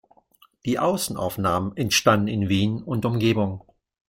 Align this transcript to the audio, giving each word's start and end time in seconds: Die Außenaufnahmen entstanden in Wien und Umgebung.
Die 0.65 0.79
Außenaufnahmen 0.79 1.77
entstanden 1.77 2.27
in 2.27 2.49
Wien 2.49 2.81
und 2.81 3.05
Umgebung. 3.05 3.63